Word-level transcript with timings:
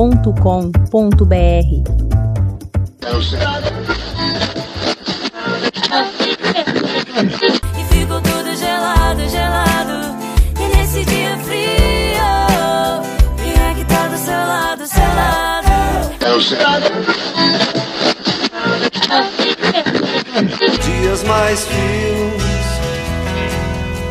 E 7.78 7.84
ficou 7.92 8.18
tudo 8.22 8.56
gelado, 8.56 9.28
gelado. 9.28 10.16
E 10.58 10.68
nesse 10.74 11.04
dia 11.04 11.36
frio, 11.40 12.24
quem 13.36 13.52
é 13.52 13.74
que 13.74 13.84
tá 13.84 14.08
do 14.08 14.16
seu 14.16 14.32
lado, 14.32 14.86
seu 14.86 15.04
lado? 15.04 15.68
Dias 20.82 21.22
mais 21.24 21.66
frios 21.66 22.42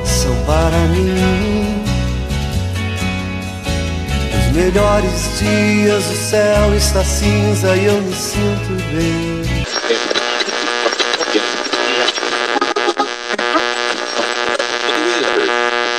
são 0.05 0.35
para 0.45 0.77
mim 0.89 1.80
melhores 4.53 5.39
dias. 5.39 6.05
O 6.09 6.29
céu 6.29 6.75
está 6.75 7.03
cinza 7.03 7.75
e 7.75 7.85
eu 7.85 8.01
me 8.01 8.13
sinto 8.13 8.69
bem. 8.93 9.41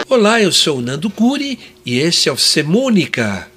Olá, 0.08 0.40
eu 0.42 0.52
sou 0.52 0.78
o 0.78 0.82
Nando 0.82 1.08
Curi 1.08 1.58
e 1.86 1.98
esse 1.98 2.28
é 2.28 2.32
o 2.32 2.36
Semônica. 2.36 3.48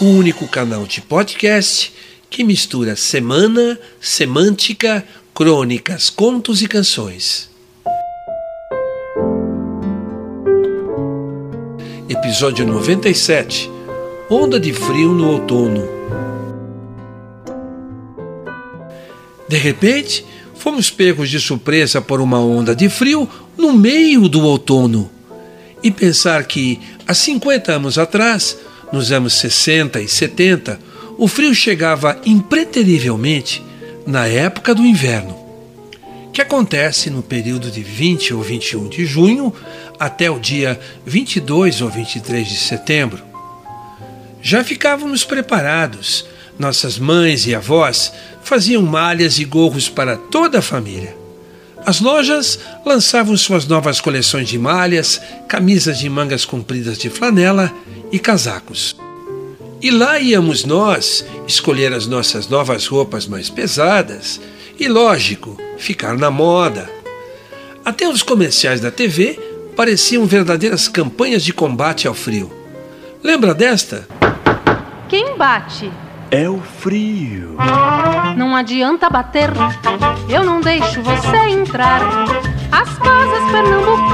O 0.00 0.04
único 0.04 0.46
canal 0.46 0.86
de 0.86 1.00
podcast 1.00 1.92
que 2.28 2.44
mistura 2.44 2.96
semana, 2.96 3.78
semântica, 4.00 5.06
crônicas, 5.32 6.10
contos 6.10 6.60
e 6.62 6.68
canções. 6.68 7.53
Episódio 12.14 12.64
97 12.64 13.68
Onda 14.30 14.60
de 14.60 14.72
frio 14.72 15.12
no 15.12 15.32
outono. 15.32 15.82
De 19.48 19.56
repente, 19.56 20.24
fomos 20.54 20.92
pegos 20.92 21.28
de 21.28 21.40
surpresa 21.40 22.00
por 22.00 22.20
uma 22.20 22.38
onda 22.38 22.72
de 22.72 22.88
frio 22.88 23.28
no 23.58 23.72
meio 23.72 24.28
do 24.28 24.42
outono. 24.42 25.10
E 25.82 25.90
pensar 25.90 26.44
que, 26.44 26.80
há 27.04 27.12
50 27.12 27.72
anos 27.72 27.98
atrás, 27.98 28.58
nos 28.92 29.10
anos 29.10 29.34
60 29.34 30.00
e 30.00 30.06
70, 30.06 30.78
o 31.18 31.26
frio 31.26 31.52
chegava 31.52 32.20
impreterivelmente 32.24 33.60
na 34.06 34.28
época 34.28 34.72
do 34.72 34.86
inverno, 34.86 35.36
que 36.34 36.42
acontece 36.42 37.10
no 37.10 37.22
período 37.22 37.70
de 37.70 37.80
20 37.80 38.34
ou 38.34 38.42
21 38.42 38.88
de 38.88 39.06
junho 39.06 39.54
até 40.00 40.28
o 40.28 40.40
dia 40.40 40.80
22 41.06 41.80
ou 41.80 41.88
23 41.88 42.48
de 42.48 42.56
setembro. 42.56 43.22
Já 44.42 44.64
ficávamos 44.64 45.22
preparados, 45.22 46.26
nossas 46.58 46.98
mães 46.98 47.46
e 47.46 47.54
avós 47.54 48.12
faziam 48.42 48.82
malhas 48.82 49.38
e 49.38 49.44
gorros 49.44 49.88
para 49.88 50.16
toda 50.16 50.58
a 50.58 50.62
família. 50.62 51.16
As 51.86 52.00
lojas 52.00 52.58
lançavam 52.84 53.36
suas 53.36 53.64
novas 53.66 54.00
coleções 54.00 54.48
de 54.48 54.58
malhas, 54.58 55.20
camisas 55.46 56.00
de 56.00 56.08
mangas 56.10 56.44
compridas 56.44 56.98
de 56.98 57.08
flanela 57.08 57.72
e 58.10 58.18
casacos. 58.18 58.96
E 59.80 59.88
lá 59.88 60.18
íamos 60.18 60.64
nós 60.64 61.24
escolher 61.46 61.92
as 61.92 62.08
nossas 62.08 62.48
novas 62.48 62.86
roupas 62.86 63.24
mais 63.24 63.48
pesadas 63.48 64.40
e, 64.78 64.88
lógico, 64.88 65.56
ficar 65.78 66.16
na 66.16 66.30
moda. 66.30 66.90
Até 67.84 68.08
os 68.08 68.22
comerciais 68.22 68.80
da 68.80 68.90
TV 68.90 69.38
pareciam 69.76 70.24
verdadeiras 70.24 70.88
campanhas 70.88 71.44
de 71.44 71.52
combate 71.52 72.08
ao 72.08 72.14
frio. 72.14 72.52
Lembra 73.22 73.54
desta? 73.54 74.06
Quem 75.08 75.36
bate? 75.36 75.90
É 76.30 76.48
o 76.48 76.60
frio. 76.80 77.56
Não 78.36 78.56
adianta 78.56 79.08
bater, 79.08 79.50
eu 80.28 80.42
não 80.44 80.60
deixo 80.60 81.00
você 81.02 81.36
entrar. 81.50 82.00
As 82.72 82.98
casas 82.98 83.50
pernambucanas 83.52 84.13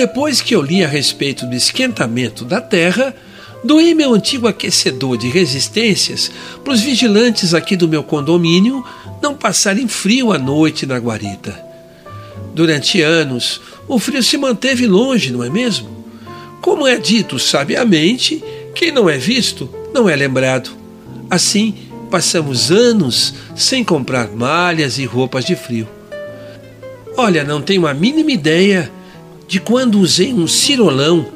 depois 0.00 0.40
que 0.40 0.54
eu 0.54 0.62
li 0.62 0.82
a 0.82 0.88
respeito 0.88 1.44
do 1.44 1.54
esquentamento 1.54 2.42
da 2.42 2.58
Terra, 2.58 3.14
doei 3.62 3.92
meu 3.92 4.14
antigo 4.14 4.48
aquecedor 4.48 5.18
de 5.18 5.28
resistências 5.28 6.30
para 6.64 6.72
os 6.72 6.80
vigilantes 6.80 7.52
aqui 7.52 7.76
do 7.76 7.86
meu 7.86 8.02
condomínio 8.02 8.82
não 9.20 9.34
passarem 9.34 9.86
frio 9.86 10.32
à 10.32 10.38
noite 10.38 10.86
na 10.86 10.96
guarita. 10.96 11.62
Durante 12.54 13.02
anos, 13.02 13.60
o 13.86 13.98
frio 13.98 14.22
se 14.22 14.38
manteve 14.38 14.86
longe, 14.86 15.30
não 15.30 15.44
é 15.44 15.50
mesmo? 15.50 16.02
Como 16.62 16.86
é 16.86 16.96
dito 16.96 17.38
sabiamente, 17.38 18.42
quem 18.74 18.90
não 18.90 19.06
é 19.06 19.18
visto 19.18 19.68
não 19.92 20.08
é 20.08 20.16
lembrado. 20.16 20.70
Assim, 21.28 21.74
passamos 22.10 22.70
anos 22.70 23.34
sem 23.54 23.84
comprar 23.84 24.28
malhas 24.28 24.96
e 24.96 25.04
roupas 25.04 25.44
de 25.44 25.54
frio. 25.54 25.86
Olha, 27.18 27.44
não 27.44 27.60
tenho 27.60 27.86
a 27.86 27.92
mínima 27.92 28.32
ideia 28.32 28.90
de 29.50 29.58
quando 29.58 29.98
usei 29.98 30.32
um 30.32 30.46
cirolão, 30.46 31.26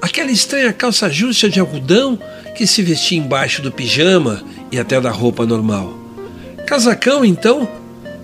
aquela 0.00 0.30
estranha 0.30 0.72
calça 0.72 1.10
justa 1.10 1.50
de 1.50 1.58
algodão 1.58 2.16
que 2.56 2.68
se 2.68 2.80
vestia 2.82 3.18
embaixo 3.18 3.60
do 3.60 3.72
pijama 3.72 4.44
e 4.70 4.78
até 4.78 5.00
da 5.00 5.10
roupa 5.10 5.44
normal. 5.44 5.92
Casacão, 6.68 7.24
então? 7.24 7.68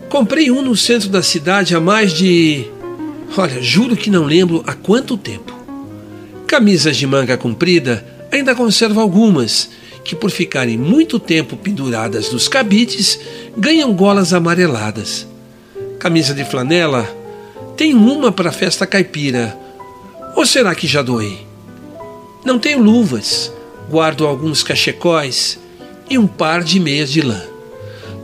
Comprei 0.09 0.53
um 0.53 0.63
no 0.63 0.77
centro 0.77 1.09
da 1.09 1.21
cidade 1.21 1.75
há 1.75 1.81
mais 1.81 2.13
de. 2.13 2.65
Olha, 3.37 3.61
juro 3.61 3.97
que 3.97 4.09
não 4.09 4.25
lembro 4.25 4.63
há 4.69 4.73
quanto 4.73 5.17
tempo. 5.17 5.53
Camisas 6.47 6.97
de 6.97 7.05
manga 7.09 7.37
comprida 7.37 8.07
ainda 8.31 8.55
conservo 8.55 9.01
algumas, 9.01 9.69
que 10.05 10.15
por 10.15 10.31
ficarem 10.31 10.79
muito 10.79 11.19
tempo 11.19 11.57
penduradas 11.57 12.31
nos 12.31 12.47
cabides 12.47 13.19
ganham 13.57 13.93
golas 13.93 14.33
amareladas. 14.33 15.27
Camisa 15.99 16.33
de 16.33 16.45
flanela, 16.45 17.20
tem 17.81 17.95
uma 17.95 18.31
para 18.31 18.51
a 18.51 18.53
festa 18.53 18.87
caipira. 18.87 19.59
Ou 20.37 20.45
será 20.45 20.75
que 20.75 20.87
já 20.87 21.01
doei? 21.01 21.47
Não 22.45 22.59
tenho 22.59 22.83
luvas, 22.83 23.51
guardo 23.89 24.27
alguns 24.27 24.63
cachecóis 24.63 25.59
e 26.11 26.19
um 26.19 26.27
par 26.27 26.63
de 26.63 26.79
meias 26.79 27.11
de 27.11 27.23
lã. 27.23 27.43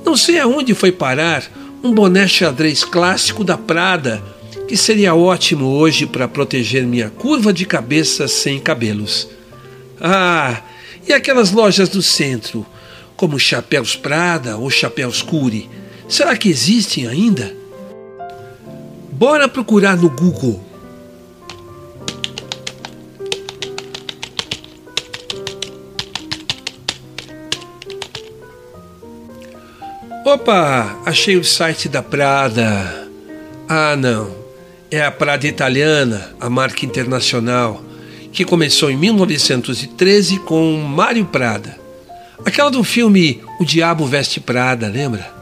Não 0.05 0.15
sei 0.15 0.39
aonde 0.39 0.75
foi 0.75 0.93
parar 0.93 1.43
um 1.83 1.91
boné 1.91 2.29
xadrez 2.29 2.85
clássico 2.85 3.43
da 3.43 3.57
Prada, 3.57 4.23
que 4.69 4.77
seria 4.77 5.15
ótimo 5.15 5.65
hoje 5.65 6.05
para 6.05 6.29
proteger 6.29 6.83
minha 6.83 7.09
curva 7.09 7.51
de 7.51 7.65
cabeça 7.65 8.29
sem 8.29 8.61
cabelos. 8.61 9.27
Ah, 9.99 10.61
e 11.09 11.15
aquelas 11.15 11.51
lojas 11.51 11.89
do 11.89 12.03
centro, 12.03 12.67
como 13.17 13.41
Chapéus 13.41 13.97
Prada 13.97 14.59
ou 14.59 14.69
Chapéus 14.69 15.23
Cury, 15.23 15.71
será 16.07 16.37
que 16.37 16.51
existem 16.51 17.09
ainda? 17.09 17.65
Bora 19.19 19.49
procurar 19.49 19.97
no 19.97 20.11
Google. 20.11 20.63
Opa, 30.23 31.01
achei 31.07 31.39
o 31.39 31.43
site 31.43 31.89
da 31.89 32.03
Prada. 32.03 33.09
Ah, 33.67 33.97
não. 33.97 34.37
É 34.91 35.01
a 35.01 35.11
Prada 35.11 35.47
italiana, 35.47 36.35
a 36.39 36.51
marca 36.51 36.85
internacional, 36.85 37.83
que 38.31 38.45
começou 38.45 38.91
em 38.91 38.99
1913 38.99 40.41
com 40.41 40.77
Mário 40.77 41.25
Prada. 41.25 41.79
Aquela 42.45 42.71
do 42.71 42.85
filme 42.85 43.43
O 43.59 43.65
Diabo 43.65 44.05
Veste 44.05 44.41
Prada, 44.41 44.89
lembra? 44.89 45.36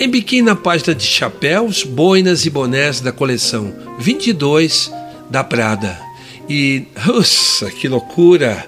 Em 0.00 0.08
biquíni 0.08 0.42
na 0.42 0.54
página 0.54 0.94
de 0.94 1.04
chapéus, 1.04 1.82
boinas 1.82 2.46
e 2.46 2.50
bonés 2.50 3.00
da 3.00 3.10
coleção 3.10 3.74
22 3.98 4.92
da 5.28 5.42
Prada. 5.42 5.98
E, 6.48 6.84
nossa, 7.04 7.68
que 7.68 7.88
loucura! 7.88 8.64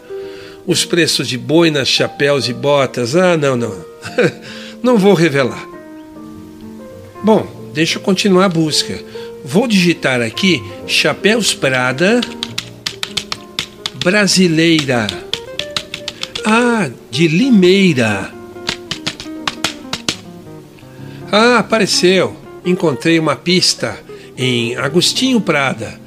Os 0.67 0.85
preços 0.85 1.29
de 1.29 1.39
boinas, 1.39 1.87
chapéus 1.87 2.49
e 2.49 2.53
botas. 2.53 3.15
Ah, 3.15 3.37
não, 3.37 3.57
não. 3.57 3.73
não 4.83 4.99
vou 4.99 5.15
revelar. 5.15 5.65
Bom, 7.23 7.71
deixa 7.73 7.99
eu 7.99 8.03
continuar 8.03 8.47
a 8.47 8.49
busca. 8.49 8.99
Vou 9.45 9.69
digitar 9.69 10.21
aqui 10.21 10.61
Chapéus 10.85 11.55
Prada 11.55 12.21
Brasileira. 14.03 15.07
Ah, 16.45 16.91
de 17.09 17.29
Limeira. 17.29 18.40
Ah, 21.33 21.59
apareceu. 21.59 22.37
Encontrei 22.65 23.17
uma 23.19 23.37
pista 23.37 23.97
em 24.37 24.77
Agostinho 24.77 25.41
Prada. 25.41 26.01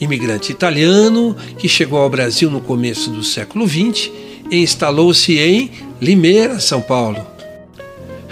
imigrante 0.00 0.50
italiano 0.50 1.36
que 1.58 1.68
chegou 1.68 1.98
ao 1.98 2.08
Brasil 2.08 2.50
no 2.50 2.62
começo 2.62 3.10
do 3.10 3.22
século 3.22 3.68
XX 3.68 4.10
e 4.50 4.62
instalou-se 4.62 5.38
em 5.38 5.70
Limeira, 6.00 6.58
São 6.58 6.80
Paulo. 6.80 7.20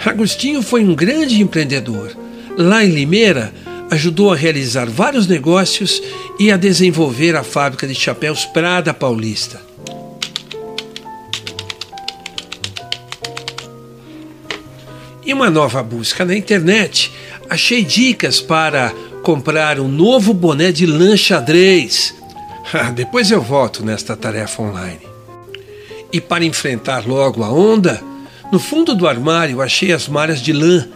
Agostinho 0.03 0.63
foi 0.63 0.83
um 0.83 0.95
grande 0.95 1.39
empreendedor. 1.39 2.17
Lá 2.57 2.83
em 2.83 2.89
Limeira, 2.89 3.53
ajudou 3.91 4.33
a 4.33 4.35
realizar 4.35 4.89
vários 4.89 5.27
negócios 5.27 6.01
e 6.39 6.51
a 6.51 6.57
desenvolver 6.57 7.35
a 7.35 7.43
fábrica 7.43 7.85
de 7.85 7.93
chapéus 7.93 8.45
Prada 8.45 8.91
Paulista. 8.91 9.68
Em 15.29 15.33
uma 15.33 15.51
nova 15.51 15.83
busca 15.83 16.25
na 16.25 16.35
internet, 16.35 17.11
achei 17.47 17.83
dicas 17.83 18.41
para 18.41 18.91
comprar 19.21 19.79
um 19.79 19.87
novo 19.87 20.33
boné 20.33 20.71
de 20.71 20.87
lã 20.87 21.15
xadrez. 21.15 22.15
Ah, 22.73 22.89
depois 22.91 23.29
eu 23.29 23.41
volto 23.41 23.85
nesta 23.85 24.15
tarefa 24.15 24.61
online. 24.61 25.01
E 26.11 26.19
para 26.19 26.45
enfrentar 26.45 27.07
logo 27.07 27.43
a 27.43 27.51
onda, 27.51 28.01
no 28.51 28.59
fundo 28.59 28.95
do 28.95 29.07
armário 29.07 29.61
achei 29.61 29.91
as 29.91 30.07
malhas 30.07 30.39
de 30.41 30.51
lã 30.51 30.87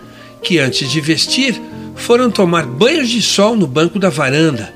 que, 0.41 0.57
antes 0.59 0.89
de 0.91 1.01
vestir, 1.01 1.59
foram 1.95 2.29
tomar 2.29 2.65
banhos 2.65 3.09
de 3.09 3.21
sol 3.21 3.55
no 3.55 3.67
banco 3.67 3.99
da 3.99 4.09
varanda. 4.09 4.73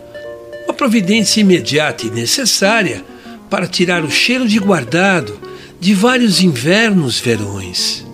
Uma 0.65 0.73
providência 0.73 1.41
imediata 1.41 2.05
e 2.05 2.11
necessária 2.11 3.03
para 3.49 3.67
tirar 3.67 4.03
o 4.03 4.11
cheiro 4.11 4.47
de 4.47 4.59
guardado 4.59 5.39
de 5.79 5.95
vários 5.95 6.41
invernos 6.41 7.19
verões. 7.19 8.06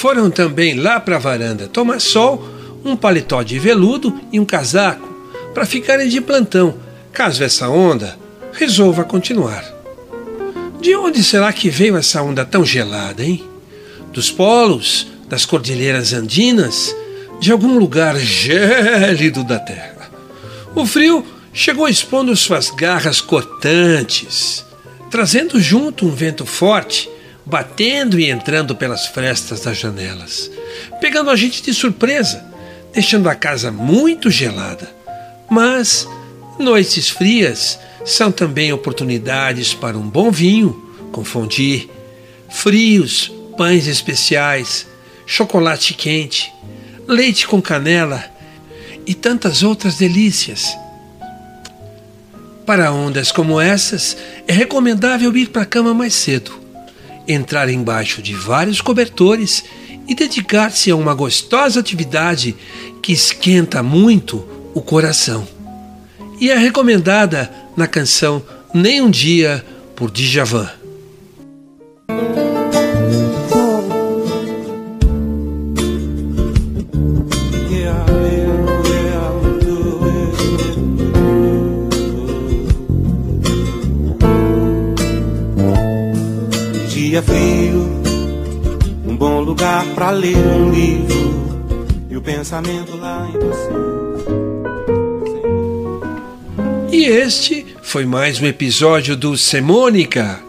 Foram 0.00 0.30
também 0.30 0.76
lá 0.76 0.98
para 0.98 1.16
a 1.16 1.18
varanda 1.18 1.68
tomar 1.68 2.00
sol, 2.00 2.42
um 2.82 2.96
paletó 2.96 3.42
de 3.42 3.58
veludo 3.58 4.18
e 4.32 4.40
um 4.40 4.46
casaco, 4.46 5.06
para 5.52 5.66
ficarem 5.66 6.08
de 6.08 6.22
plantão, 6.22 6.78
caso 7.12 7.44
essa 7.44 7.68
onda 7.68 8.18
resolva 8.50 9.04
continuar. 9.04 9.62
De 10.80 10.96
onde 10.96 11.22
será 11.22 11.52
que 11.52 11.68
veio 11.68 11.98
essa 11.98 12.22
onda 12.22 12.46
tão 12.46 12.64
gelada, 12.64 13.22
hein? 13.22 13.44
Dos 14.10 14.30
polos, 14.30 15.06
das 15.28 15.44
cordilheiras 15.44 16.14
andinas, 16.14 16.96
de 17.38 17.52
algum 17.52 17.78
lugar 17.78 18.16
gélido 18.16 19.44
da 19.44 19.58
terra. 19.58 20.10
O 20.74 20.86
frio 20.86 21.26
chegou 21.52 21.86
expondo 21.86 22.34
suas 22.34 22.70
garras 22.70 23.20
cortantes, 23.20 24.64
trazendo 25.10 25.60
junto 25.60 26.06
um 26.06 26.10
vento 26.10 26.46
forte 26.46 27.06
batendo 27.44 28.18
e 28.18 28.30
entrando 28.30 28.74
pelas 28.76 29.06
frestas 29.06 29.60
das 29.60 29.78
janelas, 29.78 30.50
pegando 31.00 31.30
a 31.30 31.36
gente 31.36 31.62
de 31.62 31.72
surpresa, 31.72 32.44
deixando 32.92 33.28
a 33.28 33.34
casa 33.34 33.70
muito 33.70 34.30
gelada. 34.30 34.90
Mas 35.50 36.06
noites 36.58 37.08
frias 37.08 37.78
são 38.04 38.30
também 38.30 38.72
oportunidades 38.72 39.74
para 39.74 39.98
um 39.98 40.08
bom 40.08 40.30
vinho, 40.30 40.94
confundir, 41.12 41.90
frios, 42.48 43.32
pães 43.56 43.86
especiais, 43.86 44.86
chocolate 45.26 45.94
quente, 45.94 46.52
leite 47.06 47.46
com 47.46 47.60
canela 47.60 48.24
e 49.06 49.14
tantas 49.14 49.62
outras 49.62 49.96
delícias. 49.96 50.76
Para 52.64 52.92
ondas 52.92 53.32
como 53.32 53.60
essas, 53.60 54.16
é 54.46 54.52
recomendável 54.52 55.36
ir 55.36 55.48
para 55.48 55.62
a 55.62 55.66
cama 55.66 55.92
mais 55.92 56.14
cedo 56.14 56.60
entrar 57.32 57.68
embaixo 57.68 58.20
de 58.22 58.34
vários 58.34 58.80
cobertores 58.80 59.64
e 60.08 60.14
dedicar-se 60.14 60.90
a 60.90 60.96
uma 60.96 61.14
gostosa 61.14 61.78
atividade 61.78 62.56
que 63.02 63.12
esquenta 63.12 63.82
muito 63.82 64.44
o 64.74 64.80
coração. 64.80 65.46
E 66.40 66.50
é 66.50 66.56
recomendada 66.56 67.50
na 67.76 67.86
canção 67.86 68.42
Nem 68.74 69.00
um 69.00 69.10
Dia 69.10 69.64
por 69.94 70.10
Djavan. 70.10 70.70
Para 89.84 90.10
ler 90.10 90.36
um 90.36 90.70
livro 90.70 91.86
e 92.10 92.16
o 92.16 92.22
pensamento 92.22 92.96
lá 92.96 93.28
em 93.28 93.32
você. 93.38 93.70
E 96.92 97.04
este 97.04 97.64
foi 97.82 98.04
mais 98.04 98.40
um 98.40 98.46
episódio 98.46 99.16
do 99.16 99.38
Semônica. 99.38 100.42